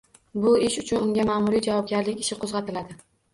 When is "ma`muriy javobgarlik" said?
1.31-2.25